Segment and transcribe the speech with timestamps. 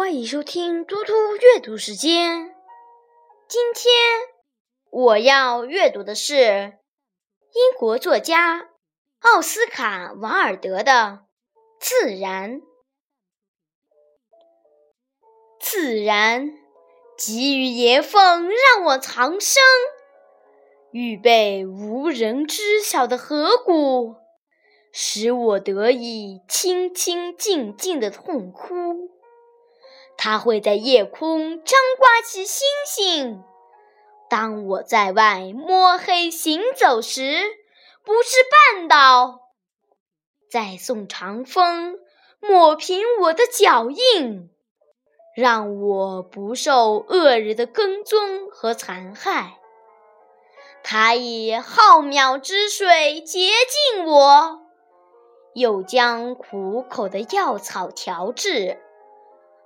[0.00, 2.54] 欢迎收听嘟嘟阅读时间。
[3.46, 3.92] 今天
[4.90, 6.78] 我要阅读的是
[7.52, 8.70] 英国作家
[9.20, 10.92] 奥斯卡·王尔德的
[11.78, 12.60] 《自然》。
[15.60, 16.50] 自然
[17.18, 19.60] 给予岩缝，让我藏身；
[20.92, 24.16] 预备无人知晓的河谷，
[24.94, 29.19] 使我得以清清静静的痛哭。
[30.22, 33.42] 它会在夜空张挂起星星。
[34.28, 37.40] 当我在外摸黑行走时，
[38.04, 38.36] 不是
[38.76, 39.40] 绊倒，
[40.50, 41.98] 再送长风
[42.38, 44.50] 抹平我的脚印，
[45.34, 49.56] 让我不受恶人的跟踪和残害。
[50.82, 53.48] 它以浩渺之水洁
[53.94, 54.60] 净我，
[55.54, 58.82] 又将苦口的药草调制。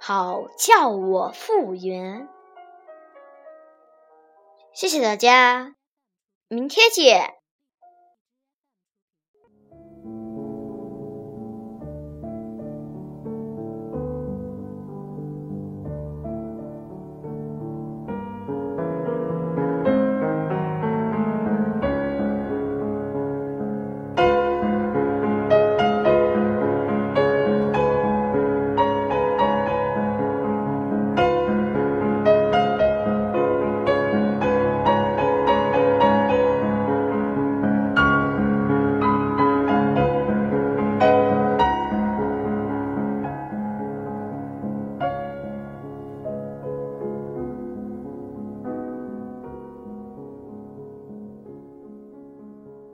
[0.00, 2.28] 好叫我复原。
[4.72, 5.74] 谢谢大家，
[6.48, 7.37] 明天见。